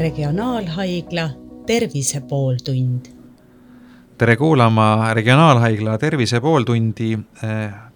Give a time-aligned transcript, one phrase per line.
[0.00, 1.30] Regionaalhaigla
[1.66, 3.06] Tervise pooltund.
[4.18, 7.18] tere kuulama Regionaalhaigla Tervise pooltundi.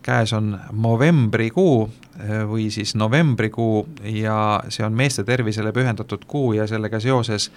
[0.03, 1.91] käes on novembrikuu
[2.49, 7.53] või siis novembrikuu ja see on meeste tervisele pühendatud kuu ja sellega seoses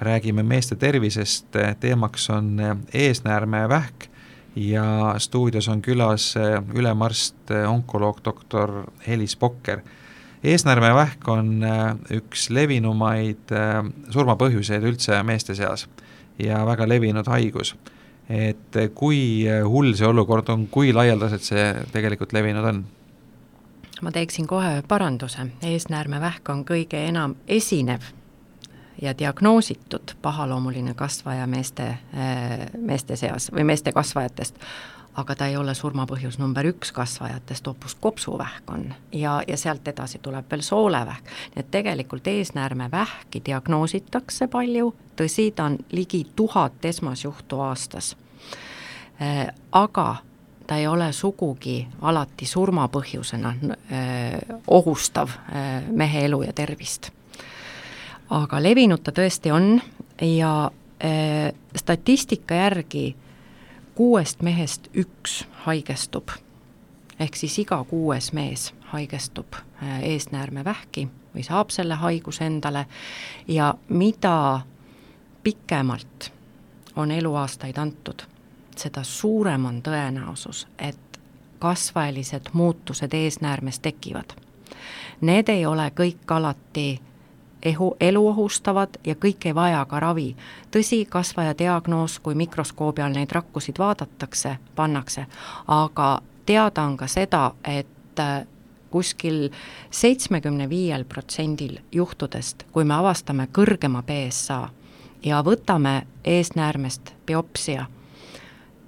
[0.00, 1.46] räägime meeste tervisest,
[1.80, 2.56] teemaks on
[2.94, 4.08] eesnäärmevähk
[4.56, 6.34] ja stuudios on külas
[6.74, 9.80] ülemarst, onkoloog doktor Helis Pokker
[10.44, 13.80] eesnäärmevähk on äh, üks levinumaid äh,
[14.10, 15.86] surmapõhjuseid üldse meeste seas
[16.40, 17.74] ja väga levinud haigus.
[18.28, 22.84] et äh, kui hull see olukord on, kui laialdaselt see tegelikult levinud on?
[24.02, 28.00] ma teeksin kohe paranduse, eesnäärmevähk on kõige enam esinev
[29.02, 31.98] ja diagnoositud pahaloomuline kasvaja meeste,
[32.78, 34.56] meeste seas või meeste kasvajatest
[35.14, 40.18] aga ta ei ole surmapõhjus number üks kasvajatest, hoopis kopsuvähk on ja, ja sealt edasi
[40.22, 41.24] tuleb veel soolevähk.
[41.54, 48.16] nii et tegelikult eesnäärmevähki diagnoositakse palju, tõsi, ta on ligi tuhat esmasjuhtu aastas
[49.22, 49.48] äh,.
[49.72, 50.16] aga
[50.66, 57.10] ta ei ole sugugi alati surmapõhjusena äh, ohustav äh, mehe elu ja tervist.
[58.30, 59.80] aga levinud ta tõesti on
[60.22, 60.70] ja
[61.02, 63.16] äh, statistika järgi
[64.00, 66.30] kuuest mehest üks haigestub,
[67.20, 71.02] ehk siis iga kuues mees haigestub äh, eesnäärmevähki
[71.34, 72.86] või saab selle haiguse endale
[73.48, 74.60] ja mida
[75.42, 76.30] pikemalt
[76.96, 78.24] on eluaastaid antud,
[78.72, 81.20] seda suurem on tõenäosus, et
[81.58, 84.32] kasvaelised muutused eesnäärmes tekivad.
[85.20, 87.02] Need ei ole kõik alati
[87.62, 90.36] ehu, elu ohustavad ja kõik ei vaja ka ravi.
[90.70, 95.26] tõsi, kasvaja diagnoos, kui mikroskoobi all neid rakkusid vaadatakse, pannakse,
[95.66, 98.46] aga teada on ka seda, et äh,
[98.90, 99.50] kuskil
[99.90, 104.68] seitsmekümne viiel protsendil juhtudest, kui me avastame kõrgema BSA
[105.24, 107.86] ja võtame eesnäärmest biopsia,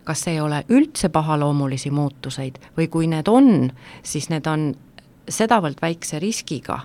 [0.05, 3.71] kas ei ole üldse pahaloomulisi muutuseid või kui need on,
[4.03, 4.73] siis need on
[5.29, 6.81] sedavõrd väikse riskiga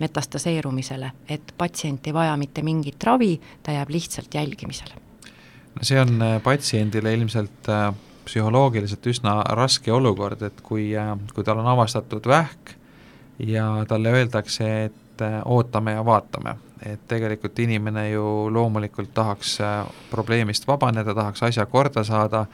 [0.00, 4.94] metastaseerumisele, et patsient ei vaja mitte mingit ravi, ta jääb lihtsalt jälgimisele.
[5.74, 7.94] no see on äh, patsiendile ilmselt äh,
[8.24, 12.74] psühholoogiliselt üsna raske olukord, et kui, äh, kui tal on avastatud vähk
[13.38, 16.54] ja talle öeldakse, et ootame ja vaatame,
[16.86, 19.58] et tegelikult inimene ju loomulikult tahaks
[20.10, 22.46] probleemist vabaneda, tahaks asja korda saada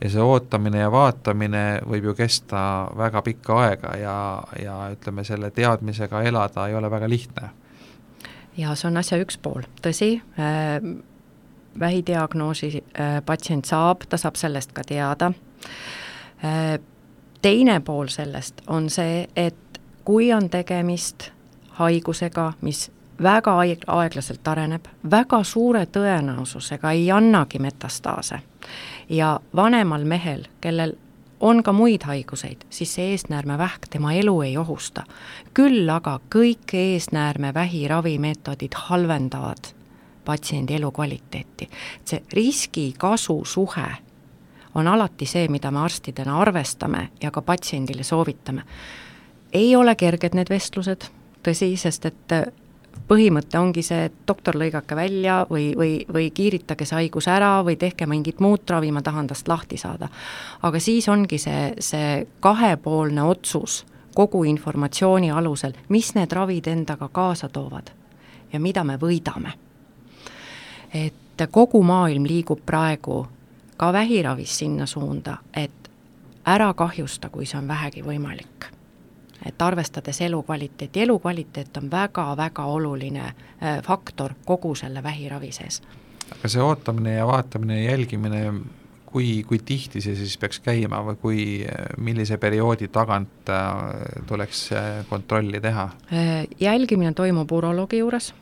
[0.00, 2.60] ja see ootamine ja vaatamine võib ju kesta
[2.96, 4.16] väga pikka aega ja,
[4.62, 7.50] ja ütleme, selle teadmisega elada ei ole väga lihtne.
[8.56, 10.78] ja see on asja üks pool, tõsi äh,,
[11.78, 15.32] vähidiagnoosi äh, patsient saab, ta saab sellest ka teada
[16.44, 16.78] äh,,
[17.42, 21.30] teine pool sellest on see, et kui on tegemist
[21.78, 22.88] haigusega, mis
[23.22, 28.40] väga aeg-, aeglaselt areneb, väga suure tõenäosusega ei annagi metastaase
[29.08, 30.94] ja vanemal mehel, kellel
[31.40, 35.04] on ka muid haiguseid, siis see eesnäärmevähk tema elu ei ohusta.
[35.54, 39.72] küll aga kõik eesnäärmevähi ravimeetodid halvendavad
[40.24, 41.70] patsiendi elukvaliteeti.
[42.04, 43.96] see riski-kasu suhe
[44.74, 48.62] on alati see, mida me arstidena arvestame ja ka patsiendile soovitame.
[49.52, 51.04] ei ole kerged need vestlused,
[51.42, 52.32] tõsi, sest et
[53.08, 57.76] põhimõte ongi see, et doktor, lõigake välja või, või, või kiiritage see haigus ära või
[57.76, 60.08] tehke mingit muud ravi, ma tahan tast lahti saada.
[60.62, 67.48] aga siis ongi see, see kahepoolne otsus kogu informatsiooni alusel, mis need ravid endaga kaasa
[67.48, 67.90] toovad
[68.52, 69.52] ja mida me võidame.
[70.94, 73.26] et kogu maailm liigub praegu
[73.76, 75.90] ka vähiravis sinna suunda, et
[76.46, 78.77] ära kahjusta, kui see on vähegi võimalik
[79.46, 85.82] et arvestades elukvaliteeti, elukvaliteet on väga-väga oluline äh, faktor kogu selle vähiravi sees.
[86.32, 88.42] aga see ootamine ja vaatamine ja jälgimine,
[89.06, 91.46] kui, kui tihti see siis peaks käima või kui,
[91.96, 94.68] millise perioodi tagant äh, tuleks
[95.08, 95.88] kontrolli teha?
[96.12, 98.34] Äh, jälgimine toimub uroloogi juures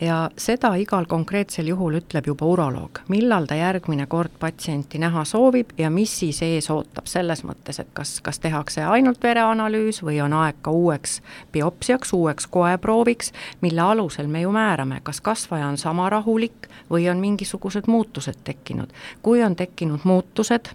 [0.00, 5.74] ja seda igal konkreetsel juhul ütleb juba uroloog, millal ta järgmine kord patsienti näha soovib
[5.78, 10.32] ja mis siis ees ootab, selles mõttes, et kas, kas tehakse ainult vereanalüüs või on
[10.40, 11.20] aeg ka uueks
[11.52, 17.20] biopsiaks, uueks koeprooviks, mille alusel me ju määrame, kas kasvaja on sama rahulik või on
[17.20, 18.92] mingisugused muutused tekkinud.
[19.22, 20.72] kui on tekkinud muutused,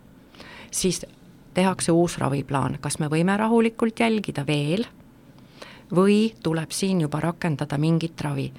[0.72, 1.06] siis
[1.54, 4.86] tehakse uus raviplaan, kas me võime rahulikult jälgida veel
[5.96, 8.52] või tuleb siin juba rakendada mingit ravi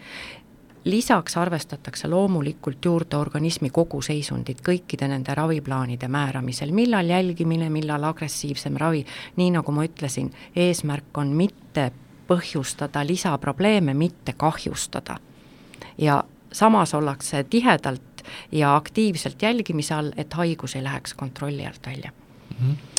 [0.87, 9.03] lisaks arvestatakse loomulikult juurde organismi koguseisundit kõikide nende raviplaanide määramisel, millal jälgimine, millal agressiivsem ravi,
[9.37, 11.91] nii nagu ma ütlesin, eesmärk on mitte
[12.29, 15.17] põhjustada lisaprobleeme, mitte kahjustada.
[15.99, 18.23] ja samas ollakse tihedalt
[18.53, 22.11] ja aktiivselt jälgimise all, et haigus ei läheks kontrolli alt välja
[22.61, 22.71] mm.
[22.71, 22.95] -hmm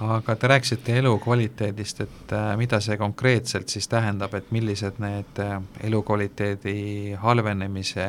[0.00, 5.58] aga te rääkisite elukvaliteedist, et äh, mida see konkreetselt siis tähendab, et millised need äh,
[5.84, 8.06] elukvaliteedi halvenemise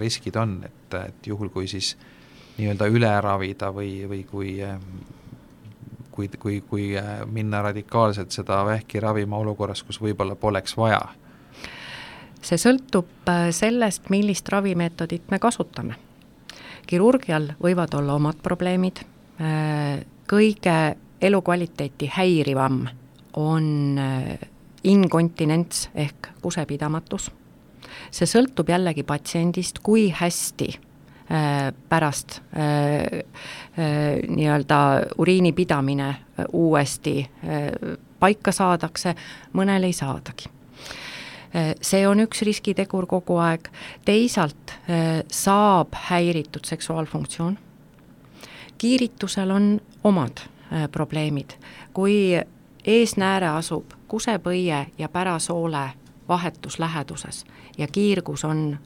[0.00, 1.94] riskid on, et, et juhul, kui siis
[2.58, 4.78] nii-öelda üle ravida või, või kui äh,
[6.14, 6.92] kui, kui, kui
[7.32, 11.00] minna radikaalselt seda vähki ravima olukorras, kus võib-olla poleks vaja.
[12.44, 15.96] See sõltub äh, sellest, millist ravimeetodit me kasutame.
[16.86, 19.00] kirurgial võivad olla omad probleemid,
[19.40, 22.84] äh, kõige elukvaliteeti häirivam
[23.40, 24.38] on äh,
[24.84, 27.30] inkontinents ehk kusepidamatus.
[28.10, 30.68] see sõltub jällegi patsiendist, kui hästi
[31.88, 32.40] pärast
[34.36, 34.78] nii-öelda
[35.18, 36.08] uriini pidamine
[36.52, 37.14] uuesti
[38.20, 39.14] paika saadakse,
[39.52, 40.50] mõnel ei saadagi.
[41.54, 43.68] Äh, see on üks riskitegur kogu aeg,
[44.06, 47.58] teisalt äh, saab häiritud seksuaalfunktsioon,
[48.80, 49.68] kiiritusel on
[50.04, 50.53] omad äh,
[50.92, 51.50] probleemid,
[51.92, 52.40] kui
[52.84, 55.90] eesnääre asub kusepõie ja pärasoole
[56.28, 57.44] vahetus läheduses
[57.78, 58.78] ja kiirgus on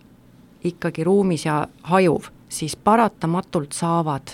[0.65, 4.29] ikkagi ruumis ja hajuv, siis paratamatult saavad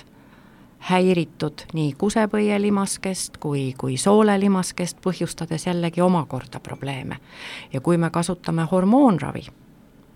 [0.78, 7.16] häiritud nii kusepõielimaskest kui, kui soolelimaskest, põhjustades jällegi omakorda probleeme.
[7.72, 9.46] ja kui me kasutame hormoonravi,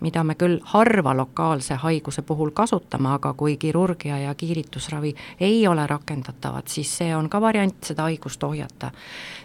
[0.00, 5.86] mida me küll harva lokaalse haiguse puhul kasutame, aga kui kirurgia ja kiiritusravi ei ole
[5.86, 8.90] rakendatavad, siis see on ka variant seda haigust ohjata.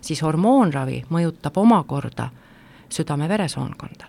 [0.02, 2.30] siis hormoonravi mõjutab omakorda
[2.90, 4.06] südame-veresoonkonda.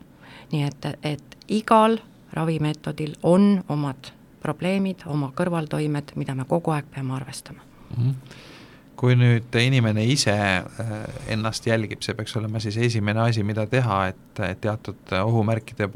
[0.53, 1.99] nii et, et igal
[2.33, 7.61] ravimeetodil on omad probleemid, oma kõrvaltoimed, mida me kogu aeg peame arvestama
[7.97, 8.05] mm.
[8.05, 8.53] -hmm
[8.97, 10.93] kui nüüd inimene ise äh,
[11.35, 15.89] ennast jälgib, see peaks olema siis esimene asi, mida teha, et, et teatud ohumärkide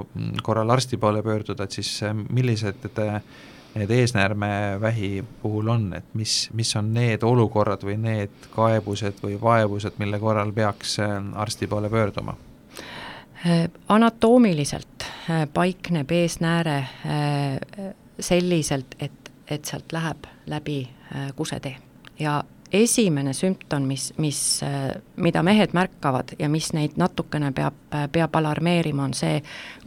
[0.43, 2.89] korral arsti poole pöörduda, et siis äh, millised
[3.79, 9.99] need eesnäärmevähi puhul on, et mis, mis on need olukorrad või need kaebused või vaevused,
[10.03, 12.37] mille korral peaks äh, arsti poole pöörduma?
[13.89, 15.05] anatoomiliselt
[15.55, 16.81] paikneb eesnääre
[18.19, 20.81] selliselt, et, et sealt läheb läbi
[21.39, 21.77] kusetee
[22.19, 22.41] ja
[22.73, 24.61] esimene sümptom, mis, mis,
[25.17, 27.77] mida mehed märkavad ja mis neid natukene peab,
[28.13, 29.41] peab alarmeerima, on see,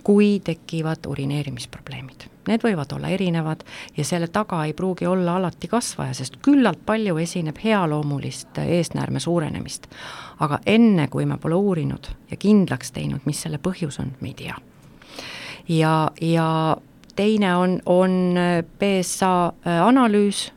[0.03, 2.27] kui tekivad urineerimisprobleemid.
[2.47, 3.61] Need võivad olla erinevad
[3.97, 9.87] ja selle taga ei pruugi olla alati kasvaja, sest küllalt palju esineb healoomulist eesnäärme suurenemist.
[10.39, 14.33] aga enne, kui me pole uurinud ja kindlaks teinud, mis selle põhjus on, me ei
[14.33, 14.55] tea.
[15.67, 16.77] ja, ja
[17.15, 18.35] teine on, on
[18.79, 19.53] BSA
[19.85, 20.51] analüüs,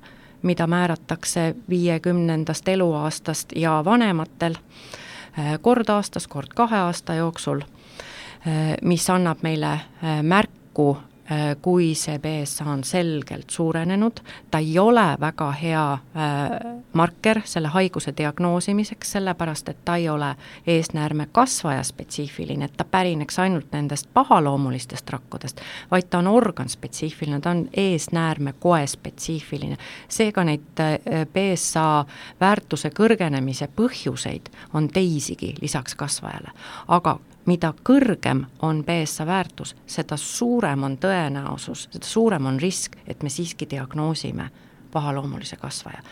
[0.45, 9.11] mida määratakse viiekümnendast eluaastast ja vanematel äh, kord aastas, kord kahe aasta jooksul, äh, mis
[9.11, 9.81] annab meile
[10.23, 11.14] märku Äh,
[11.63, 16.51] kui see BSA on selgelt suurenenud, ta ei ole väga hea äh,
[16.93, 20.35] marker selle haiguse diagnoosimiseks, sellepärast et ta ei ole
[20.67, 25.61] eesnäärme kasvaja spetsiifiline, et ta pärineks ainult nendest pahaloomulistest rakkudest,
[25.91, 29.77] vaid ta on organspetsiifiline, ta on eesnäärme koe spetsiifiline.
[30.09, 30.99] seega neid äh,
[31.33, 32.05] BSA
[32.41, 36.53] väärtuse kõrgenemise põhjuseid on teisigi lisaks kasvajale,
[36.89, 43.23] aga mida kõrgem on BSA väärtus, seda suurem on tõenäosus, seda suurem on risk, et
[43.23, 44.51] me siiski diagnoosime
[44.93, 46.03] pahaloomulise kasvaja.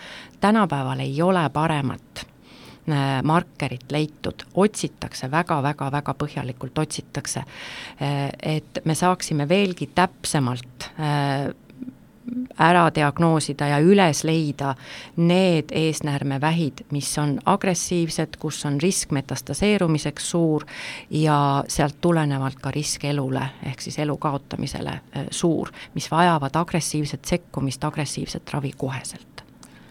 [0.40, 2.26] tänapäeval ei ole paremat
[2.90, 11.54] äh, markerit leitud, otsitakse väga-väga-väga põhjalikult, otsitakse, äh, et me saaksime veelgi täpsemalt äh,
[12.58, 14.74] ära diagnoosida ja üles leida
[15.16, 20.66] need eesnäärmevähid, mis on agressiivsed, kus on risk metastaseerumiseks suur
[21.10, 27.24] ja sealt tulenevalt ka risk elule, ehk siis elu kaotamisele äh, suur, mis vajavad agressiivset
[27.24, 29.28] sekkumist, agressiivset ravi koheselt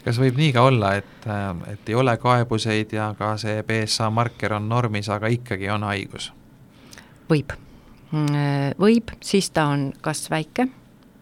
[0.01, 4.09] kas võib nii ka olla, et, äh, et ei ole kaebuseid ja ka see BSA
[4.09, 6.31] marker on normis, aga ikkagi on haigus?
[7.29, 7.53] võib,
[8.11, 10.71] mm, äh, võib, siis ta on kas väike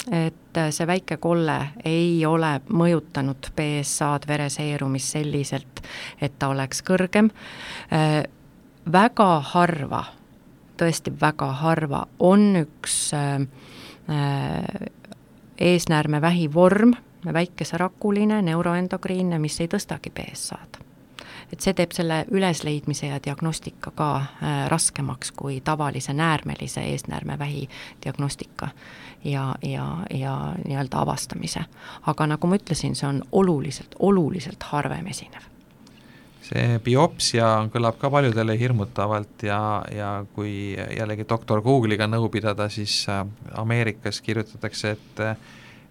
[0.07, 5.81] et see väike kolle ei ole mõjutanud BSA-d, vereseerumist selliselt,
[6.21, 7.31] et ta oleks kõrgem.
[7.93, 8.23] Äh,
[8.91, 10.03] väga harva,
[10.79, 13.39] tõesti väga harva on üks äh,
[15.59, 16.93] eesnäärmevähi vorm,
[17.25, 20.85] väikeserakuline, neuroendokriinne, mis ei tõstagi BSA-d
[21.53, 27.67] et see teeb selle ülesleidmise ja diagnostika ka äh, raskemaks kui tavalise näärmelise eesnäärmevähi
[28.05, 28.69] diagnostika
[29.23, 30.35] ja, ja, ja
[30.65, 31.65] nii-öelda avastamise.
[32.07, 35.49] aga nagu ma ütlesin, see on oluliselt, oluliselt harvem esinev
[36.49, 39.59] see biopsia kõlab ka paljudele hirmutavalt ja,
[39.93, 43.25] ja kui jällegi doktor Google'iga nõu pidada, siis äh,
[43.59, 45.25] Ameerikas kirjutatakse, et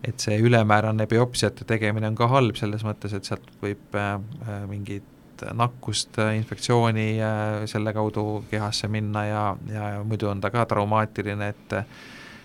[0.07, 4.13] et see ülemäärane biopsiate tegemine on ka halb selles mõttes, et sealt võib äh,
[4.47, 10.65] äh mingit nakkust, infektsiooni äh, selle kaudu kehasse minna ja, ja muidu on ta ka
[10.71, 11.77] traumaatiline, et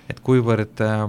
[0.09, 1.05] et kuivõrd äh,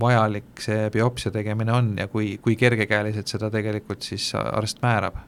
[0.00, 5.20] vajalik see biopsia tegemine on ja kui, kui kergekäeliselt seda tegelikult siis arst määrab?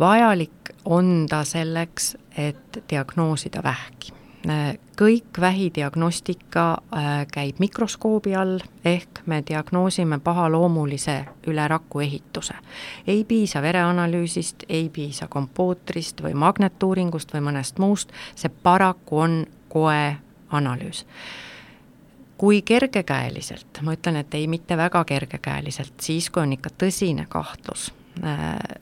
[0.00, 4.14] vajalik on ta selleks, et diagnoosida vähki
[5.00, 12.54] kõik vähidiagnostika äh, käib mikroskoobi all, ehk me diagnoosime pahaloomulise üleraku ehituse.
[13.06, 20.16] ei piisa vereanalüüsist, ei piisa kompootrist või magnetuuringust või mõnest muust, see paraku on koe
[20.50, 21.04] analüüs
[22.38, 27.88] kui kergekäeliselt, ma ütlen, et ei, mitte väga kergekäeliselt, siis kui on ikka tõsine kahtlus
[28.22, 28.78] äh,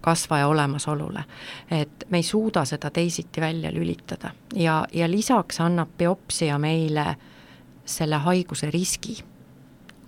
[0.00, 1.24] kasvaja olemasolule.
[1.70, 7.16] et me ei suuda seda teisiti välja lülitada ja, ja lisaks annab biopsia meile
[7.84, 9.18] selle haiguse riski.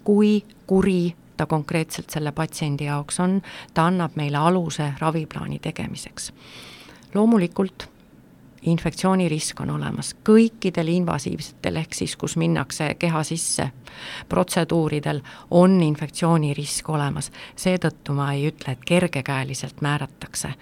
[0.05, 3.43] kui kuri ta konkreetselt selle patsiendi jaoks on,
[3.75, 6.33] ta annab meile aluse raviplaani tegemiseks.
[7.15, 7.89] loomulikult
[8.63, 13.71] infektsioonirisk on olemas kõikidel invasiivsetel, ehk siis kus minnakse keha sisse
[14.29, 17.31] protseduuridel, on infektsioonirisk olemas.
[17.57, 20.55] seetõttu ma ei ütle, et kergekäeliselt määratakse.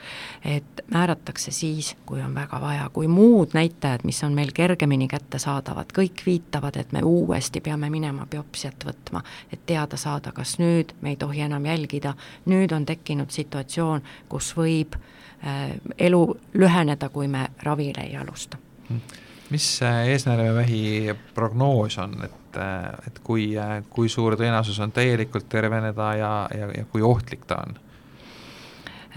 [0.44, 5.92] et määratakse siis, kui on väga vaja, kui muud näitajad, mis on meil kergemini kättesaadavad,
[5.98, 11.10] kõik viitavad, et me uuesti peame minema biopsiat võtma, et teada saada, kas nüüd me
[11.10, 12.14] ei tohi enam jälgida,
[12.46, 14.96] nüüd on tekkinud situatsioon, kus võib
[15.98, 16.22] elu
[16.54, 18.58] lüheneda, kui me ravile ei alusta.
[19.50, 26.14] mis eesnäärmevähi prognoos on, et, äh, et kui, äh, kui suur tõenäosus on täielikult terveneda
[26.14, 27.78] ja, ja, ja kui ohtlik ta on?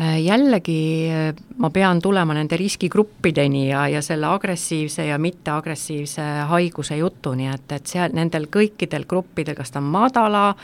[0.02, 6.98] Äh, jällegi äh, ma pean tulema nende riskigruppideni ja, ja selle agressiivse ja mitteagressiivse haiguse
[6.98, 10.56] jutuni, et, et seal nendel kõikidel gruppidel, kas ta on madala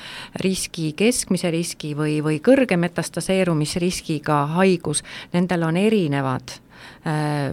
[0.41, 5.03] riski, keskmise riski või, või kõrge metastaseerumisriskiga haigus,
[5.35, 6.57] nendel on erinevad
[7.05, 7.51] äh,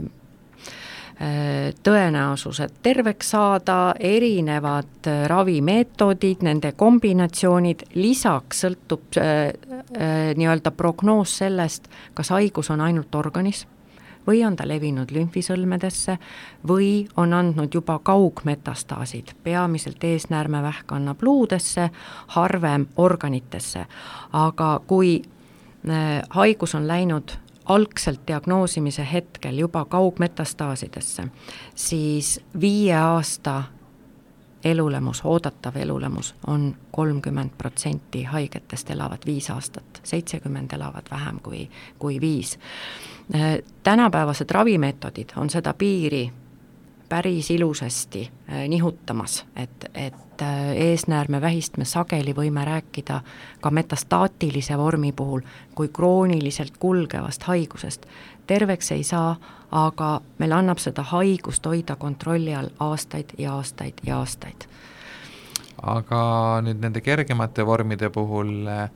[1.83, 9.53] tõenäosused terveks saada, erinevad äh, ravimeetodid, nende kombinatsioonid, lisaks sõltub äh,
[9.95, 13.67] äh, nii-öelda prognoos sellest, kas haigus on ainult organis
[14.27, 16.17] või on ta levinud lümfisõlmedesse
[16.67, 21.91] või on andnud juba kaugmetastaasid, peamiselt eesnäärmevähk annab luudesse,
[22.33, 23.87] harvem organitesse.
[24.33, 25.23] aga kui
[26.31, 31.25] haigus on läinud algselt diagnoosimise hetkel juba kaugmetastaasidesse,
[31.75, 33.63] siis viie aasta
[34.65, 41.69] elulemus, oodatav elulemus on kolmkümmend protsenti haigetest elavad viis aastat, seitsekümmend elavad vähem kui,
[41.99, 42.59] kui viis.
[43.83, 46.33] tänapäevased ravimeetodid on seda piiri
[47.09, 53.21] päris ilusasti äh, nihutamas, et, et äh, eesnäärmevähist me sageli võime rääkida
[53.61, 55.41] ka metastaatilise vormi puhul
[55.75, 58.07] kui krooniliselt kulgevast haigusest.
[58.47, 59.37] terveks ei saa,
[59.71, 64.69] aga meil annab seda haigust hoida kontrolli all aastaid ja aastaid ja aastaid.
[65.83, 68.91] aga nüüd nende kergemate vormide puhul äh,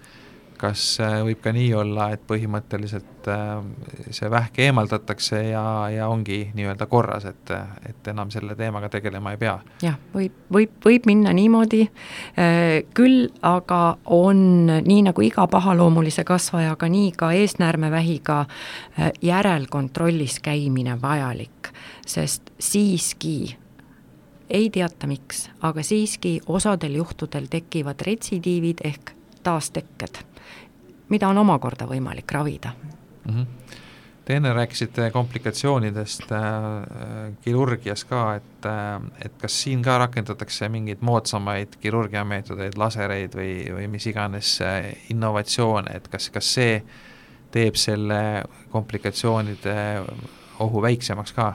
[0.59, 3.61] kas äh, võib ka nii olla, et põhimõtteliselt äh,
[4.15, 5.63] see vähk eemaldatakse ja,
[5.93, 7.53] ja ongi nii-öelda korras, et,
[7.89, 9.57] et enam selle teemaga tegelema ei pea?
[9.85, 11.85] jah, võib, võib, võib minna niimoodi,
[12.39, 13.83] äh, küll aga
[14.15, 18.41] on nii nagu iga pahaloomulise kasvajaga, nii ka eesnäärmevähiga
[19.23, 21.73] järelkontrollis käimine vajalik,
[22.07, 23.57] sest siiski
[24.51, 29.18] ei teata miks, aga siiski osadel juhtudel tekivad retsidiivid ehk
[29.49, 30.23] taastekked
[31.09, 32.73] mida on omakorda võimalik ravida
[33.25, 33.35] mm.
[33.35, 33.47] -hmm.
[34.29, 36.41] Te enne rääkisite komplikatsioonidest äh,
[37.41, 43.87] kirurgias ka, et äh,, et kas siin ka rakendatakse mingeid moodsamaid kirurgiameetodeid, lasereid või, või
[43.89, 46.83] mis iganes äh, innovatsioone, et kas, kas see
[47.51, 50.05] teeb selle komplikatsioonide
[50.61, 51.55] ohu väiksemaks ka?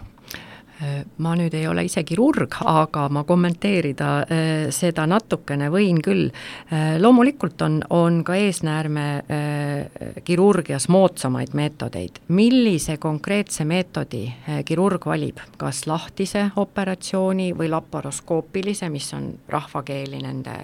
[1.18, 6.30] Ma nüüd ei ole ise kirurg, aga ma kommenteerida äh, seda natukene võin küll.
[6.74, 12.20] Äh, loomulikult on, on ka eesnäärme äh, kirurgias moodsamaid meetodeid.
[12.27, 14.25] millise konkreetse meetodi
[14.65, 20.56] kirurg valib, kas lahtise operatsiooni või laparoskoopilise, mis on rahvakeeli nende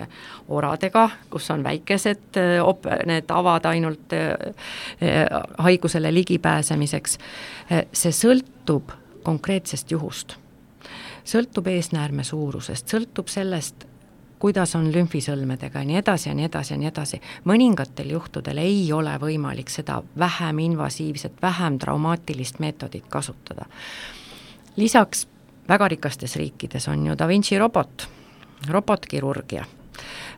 [0.50, 4.16] oradega, kus on väikesed op-, need avad ainult
[5.60, 7.20] haigusele ligipääsemiseks,
[7.94, 10.35] see sõltub konkreetsest juhust.
[11.25, 13.85] sõltub eesnäärme suurusest, sõltub sellest,
[14.39, 17.21] kuidas on lümfisõlmedega ja nii edasi ja nii edasi ja nii edasi.
[17.45, 23.65] mõningatel juhtudel ei ole võimalik seda vähem invasiivset, vähem traumaatilist meetodit kasutada.
[24.75, 25.27] lisaks
[25.69, 28.07] väga rikastes riikides on ju Da Vinci robot,
[28.67, 29.65] robotkirurgia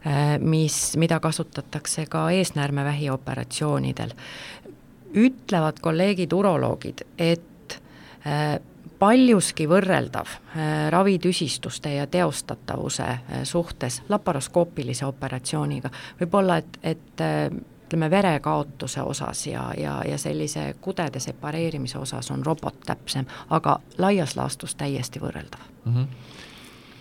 [0.05, 4.09] Äh, mis, mida kasutatakse ka eesnäärmevähi operatsioonidel.
[5.13, 7.43] ütlevad kolleegid uroloogid, et
[8.99, 13.07] paljuski võrreldav äh, ravitüsistuste ja teostatavuse
[13.43, 15.89] suhtes laparoskoopilise operatsiooniga.
[16.21, 17.23] võib-olla, et, et
[17.91, 24.35] ütleme, verekaotuse osas ja, ja, ja sellise kudede separeerimise osas on robot täpsem, aga laias
[24.35, 25.95] laastus täiesti võrreldav mm.
[25.95, 26.39] -hmm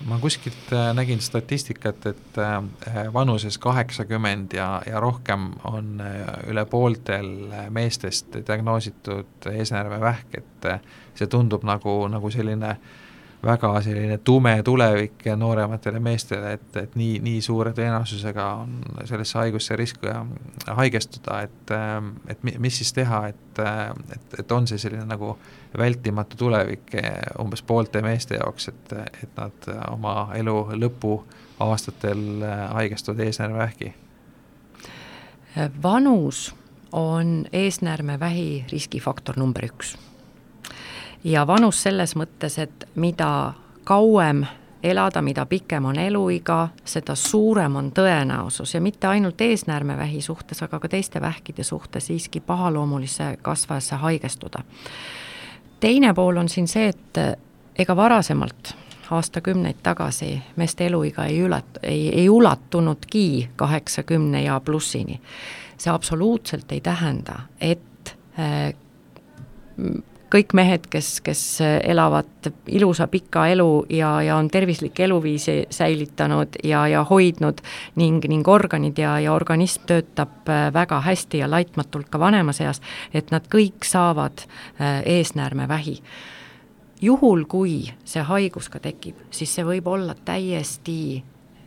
[0.04, 6.64] ma kuskilt äh, nägin statistikat, et äh, vanuses kaheksakümmend ja, ja rohkem on äh, üle
[6.66, 7.30] pooltel
[7.70, 10.68] meestest diagnoositud eesnäärmevähk, et
[11.18, 12.76] see tundub nagu, nagu selline
[13.44, 18.74] väga selline tume tulevik noorematele meestele, et, et nii, nii suure tõenäosusega on
[19.08, 20.04] sellesse haigusse risk
[20.66, 21.72] haigestuda, et,
[22.28, 23.62] et mis siis teha, et,
[24.12, 25.32] et, et on see selline nagu
[25.78, 26.92] vältimatu tulevik
[27.40, 28.94] umbes poolte meeste jaoks, et,
[29.24, 32.44] et nad oma elu lõpuaastatel
[32.76, 33.94] haigestuvad eesnäärmevähki?
[35.82, 36.52] vanus
[36.92, 39.96] on eesnäärmevähi riskifaktor number üks
[41.24, 43.52] ja vanus selles mõttes, et mida
[43.84, 44.44] kauem
[44.82, 50.80] elada, mida pikem on eluiga, seda suurem on tõenäosus ja mitte ainult eesnäärmevähi suhtes, aga
[50.80, 54.62] ka teiste vähkide suhtes siiski pahaloomulisse kasvajasse haigestuda.
[55.80, 57.38] teine pool on siin see, et
[57.78, 58.74] ega varasemalt
[59.10, 65.20] aastakümneid tagasi meeste eluiga ei ülat-, ei, ei ulatunudki kaheksakümne ja plussini.
[65.78, 68.74] see absoluutselt ei tähenda, et äh,
[70.30, 76.86] kõik mehed, kes, kes elavad ilusa pika elu ja, ja on tervislikke eluviisi säilitanud ja,
[76.88, 77.60] ja hoidnud
[77.98, 82.82] ning, ning organid ja, ja organism töötab äh, väga hästi ja laitmatult ka vanemas eas,
[83.14, 85.98] et nad kõik saavad äh, eesnäärmevähi.
[87.00, 91.22] Juhul, kui see haigus ka tekib, siis see võib olla täiesti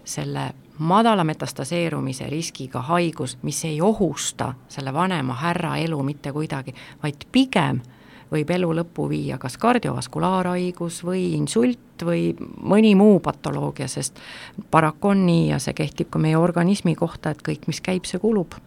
[0.05, 6.73] selle madala metastaseerumise riskiga haigus, mis ei ohusta selle vanema härra elu mitte kuidagi,
[7.03, 7.81] vaid pigem
[8.33, 14.19] võib elu lõppu viia kas kardiovaskulaarhaigus või insult või mõni muu patoloogia, sest
[14.71, 18.21] paraku on nii ja see kehtib ka meie organismi kohta, et kõik, mis käib, see
[18.21, 18.57] kulub.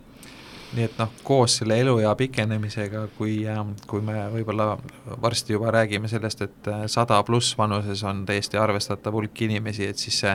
[0.76, 3.38] Nii et noh, koos selle eluea pikenemisega, kui,
[3.86, 4.72] kui me võib-olla
[5.22, 10.18] varsti juba räägime sellest, et sada pluss vanuses on täiesti arvestatav hulk inimesi, et siis
[10.24, 10.34] see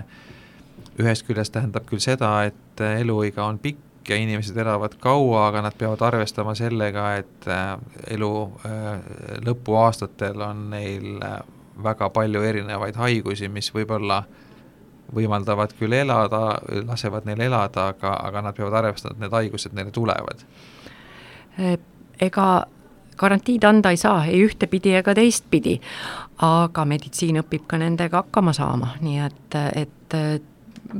[1.01, 5.73] ühest küljest tähendab küll seda, et eluiga on pikk, ja inimesed elavad kaua, aga nad
[5.77, 7.77] peavad arvestama sellega, et äh,
[8.15, 9.01] elu äh,
[9.45, 11.39] lõpuaastatel on neil äh,
[11.83, 14.23] väga palju erinevaid haigusi, mis võib-olla
[15.15, 19.91] võimaldavad küll elada, lasevad neil elada, aga, aga nad peavad arvestama, et need haigused neile
[19.91, 20.45] tulevad.
[22.21, 22.45] ega
[23.17, 25.81] garantiid anda ei saa ei ühtepidi ega teistpidi,
[26.47, 30.15] aga meditsiin õpib ka nendega hakkama saama, nii et, et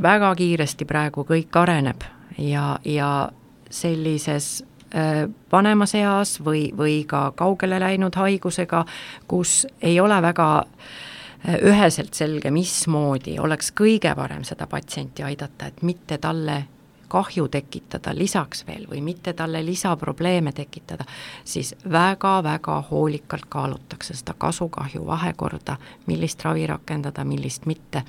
[0.02, 2.04] väga kiiresti praegu kõik areneb
[2.38, 3.32] ja, ja
[3.70, 4.64] sellises
[4.96, 8.86] äh, vanemas eas või, või ka kaugele läinud haigusega,
[9.28, 15.82] kus ei ole väga äh, üheselt selge, mismoodi oleks kõige parem seda patsienti aidata, et
[15.82, 16.64] mitte talle
[17.12, 21.04] kahju tekitada lisaks veel või mitte talle lisaprobleeme tekitada,
[21.44, 25.76] siis väga-väga hoolikalt kaalutakse seda kasu-kahju vahekorda,
[26.08, 28.04] millist ravi rakendada, millist mitte.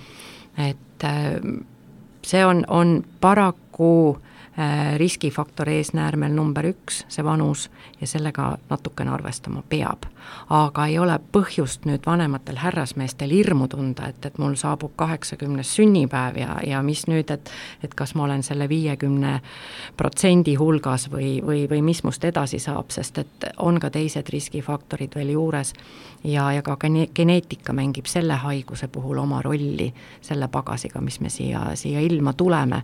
[0.58, 1.64] et äh,
[2.22, 4.14] see on, on paraku äh,
[4.96, 10.04] riskifaktor eesnäärmel number üks, see vanus, ja sellega natukene arvestama peab.
[10.50, 16.36] aga ei ole põhjust nüüd vanematel härrasmeestel hirmu tunda, et, et mul saabub kaheksakümnes sünnipäev
[16.36, 17.50] ja, ja mis nüüd, et
[17.82, 19.40] et kas ma olen selle viiekümne
[19.96, 25.16] protsendi hulgas või, või, või mis must edasi saab, sest et on ka teised riskifaktorid
[25.16, 25.72] veel juures
[26.24, 31.30] ja, ja ka gene-, geneetika mängib selle haiguse puhul oma rolli selle pagasiga, mis me
[31.30, 32.82] siia, siia ilma tuleme.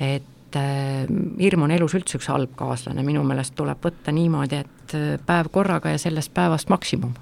[0.00, 1.06] et äh,
[1.40, 5.50] hirm on elus üldse üks halb kaaslane, minu meelest tuleb võtta niimoodi, et äh, päev
[5.54, 7.14] korraga ja sellest päevast maksimum.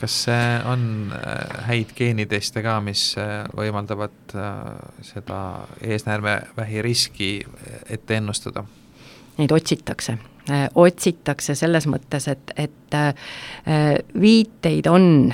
[0.00, 0.24] Kas
[0.66, 3.12] on äh, häid geeniteste ka, mis
[3.54, 4.34] võimaldavad
[5.06, 5.38] seda
[5.80, 7.32] eesnäärmevähi riski
[7.86, 8.64] ette ennustada?
[9.38, 10.18] Neid otsitakse.
[10.74, 12.96] Otsitakse selles mõttes, et, et
[14.18, 15.30] viiteid on,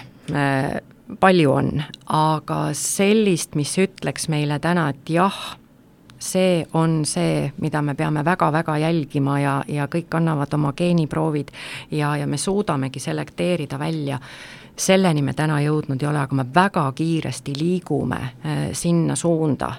[1.21, 1.71] palju on,
[2.13, 5.57] aga sellist, mis ütleks meile täna, et jah,
[6.19, 11.51] see on see, mida me peame väga-väga jälgima ja, ja kõik annavad oma geeniproovid
[11.91, 14.19] ja, ja me suudamegi selekteerida välja,
[14.77, 18.21] selleni me täna jõudnud ei ole, aga me väga kiiresti liigume
[18.73, 19.73] sinna suunda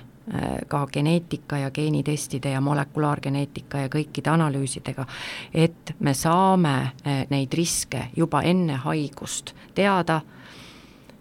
[0.67, 5.06] ka geneetika ja geenitestide ja molekulaargeneetika ja kõikide analüüsidega,
[5.54, 6.75] et me saame
[7.32, 10.19] neid riske juba enne haigust teada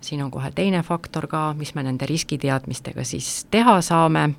[0.01, 4.31] siin on kohe teine faktor ka, mis me nende riskiteadmistega siis teha saame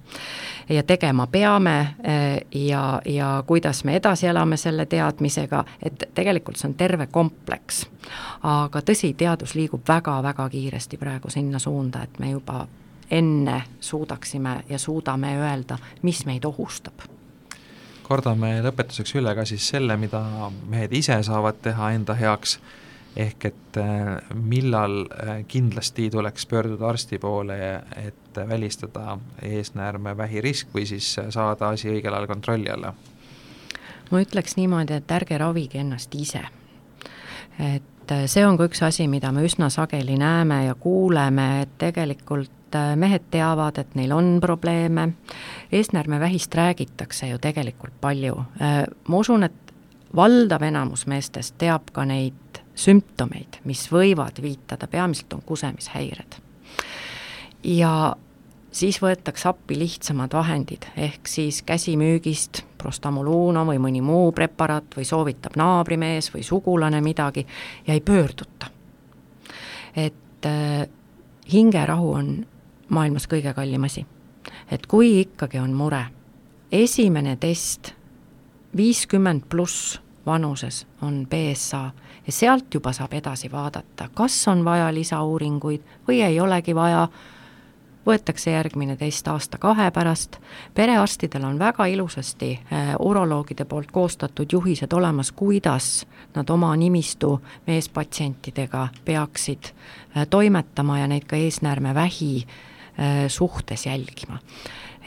[0.69, 6.69] ja tegema peame eh, ja, ja kuidas me edasi elame selle teadmisega, et tegelikult see
[6.69, 7.85] on terve kompleks.
[8.43, 12.67] aga tõsi, teadus liigub väga-väga kiiresti praegu sinna suunda, et me juba
[13.11, 17.09] enne suudaksime ja suudame öelda, mis meid ohustab
[18.09, 20.21] kordame lõpetuseks üle ka siis selle, mida
[20.69, 22.57] mehed ise saavad teha enda heaks
[23.15, 27.57] ehk et äh, millal äh, kindlasti tuleks pöörduda arsti poole,
[27.95, 32.93] et välistada eesnäärmevähi risk või siis saada asi õigel ajal kontrolli alla?
[34.09, 36.41] ma ütleks niimoodi, et ärge ravige ennast ise.
[37.59, 41.77] et äh, see on ka üks asi, mida me üsna sageli näeme ja kuuleme, et
[41.77, 42.51] tegelikult
[42.95, 45.07] mehed teavad, et neil on probleeme,
[45.71, 48.35] eesnäärmevähist räägitakse ju tegelikult palju,
[49.07, 49.73] ma usun, et
[50.15, 56.35] valdav enamus meestest teab ka neid sümptomeid, mis võivad viitada, peamiselt on kusemishäired.
[57.63, 58.15] ja
[58.71, 65.57] siis võetakse appi lihtsamad vahendid, ehk siis käsimüügist prostamuluuno või mõni muu preparaat või soovitab
[65.59, 67.45] naabrimees või sugulane midagi
[67.87, 68.71] ja ei pöörduta.
[69.95, 70.87] et äh,
[71.53, 72.45] hingerahu on
[72.89, 74.05] maailmas kõige kallim asi.
[74.71, 76.05] et kui ikkagi on mure,
[76.71, 77.93] esimene test
[78.77, 81.91] viiskümmend pluss vanuses on BSA
[82.25, 87.07] ja sealt juba saab edasi vaadata, kas on vaja lisauuringuid või ei olegi vaja,
[88.05, 90.39] võetakse järgmine test aasta-kahe pärast,
[90.73, 98.87] perearstidel on väga ilusasti äh, uroloogide poolt koostatud juhised olemas, kuidas nad oma nimistu meespatsientidega
[99.05, 104.39] peaksid äh, toimetama ja neid ka eesnäärmevähi äh, suhtes jälgima.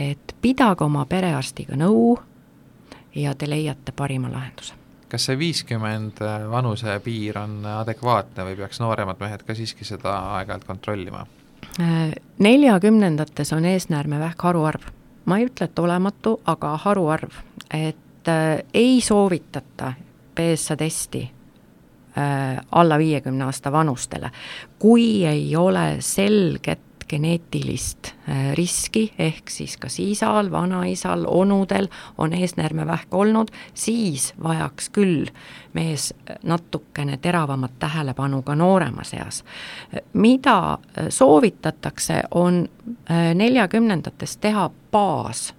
[0.00, 2.18] et pidage oma perearstiga nõu
[3.14, 4.81] ja te leiate parima lahenduse
[5.12, 10.64] kas see viiskümmend äh, vanusepiir on adekvaatne või peaks nooremad mehed ka siiski seda aeg-ajalt
[10.68, 11.26] kontrollima?
[11.80, 14.88] Äh, neljakümnendates on eesnäärmevähk haruarv.
[15.24, 17.36] ma ei ütle, et olematu, aga haruarv,
[17.70, 19.92] et äh, ei soovitata
[20.34, 21.22] PSA testi
[22.18, 24.30] äh, alla viiekümne aasta vanustele,
[24.78, 26.80] kui ei ole selget
[27.12, 35.26] geneetilist äh, riski, ehk siis kas isal, vanaisal, onudel on eesnäärmevähk olnud, siis vajaks küll
[35.76, 39.44] mees natukene teravamat tähelepanu ka nooremas eas.
[40.12, 42.68] mida äh, soovitatakse, on
[43.10, 45.54] äh, neljakümnendates teha baas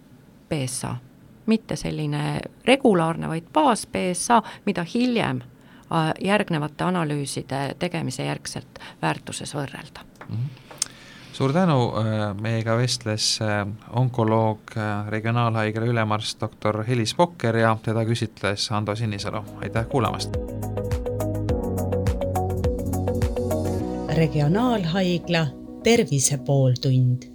[0.50, 0.96] BSA,
[1.46, 5.42] mitte selline regulaarne, vaid baas BSA, mida hiljem
[6.22, 10.36] järgnevate analüüside tegemise järgselt väärtuses võrrelda mm.
[10.36, 10.63] -hmm
[11.34, 18.06] suur tänu, äh, meiega vestles äh, onkoloog, äh, regionaalhaigla ülemarst doktor Helis Pokker ja teda
[18.06, 20.38] küsitles Ando Sinisalu, aitäh kuulamast!
[24.14, 25.48] regionaalhaigla
[25.84, 27.33] Tervise pooltund